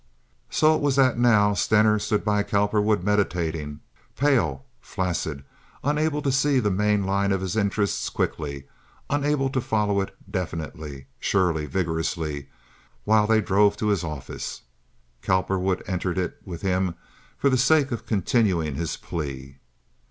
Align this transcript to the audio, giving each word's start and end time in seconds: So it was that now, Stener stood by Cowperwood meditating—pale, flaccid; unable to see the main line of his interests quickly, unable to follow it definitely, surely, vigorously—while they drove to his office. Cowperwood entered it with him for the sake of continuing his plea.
So 0.49 0.73
it 0.75 0.81
was 0.81 0.95
that 0.95 1.19
now, 1.19 1.53
Stener 1.53 1.99
stood 1.99 2.25
by 2.25 2.41
Cowperwood 2.41 3.03
meditating—pale, 3.03 4.65
flaccid; 4.79 5.43
unable 5.83 6.23
to 6.23 6.31
see 6.31 6.59
the 6.59 6.71
main 6.71 7.03
line 7.03 7.31
of 7.31 7.41
his 7.41 7.55
interests 7.55 8.09
quickly, 8.09 8.67
unable 9.11 9.47
to 9.51 9.61
follow 9.61 10.01
it 10.01 10.15
definitely, 10.27 11.05
surely, 11.19 11.67
vigorously—while 11.67 13.27
they 13.27 13.41
drove 13.41 13.77
to 13.77 13.89
his 13.89 14.03
office. 14.03 14.63
Cowperwood 15.21 15.83
entered 15.85 16.17
it 16.17 16.37
with 16.43 16.63
him 16.63 16.95
for 17.37 17.51
the 17.51 17.55
sake 17.55 17.91
of 17.91 18.07
continuing 18.07 18.73
his 18.73 18.97
plea. 18.97 19.59